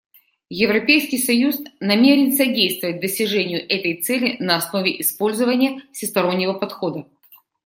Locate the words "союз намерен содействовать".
1.19-3.01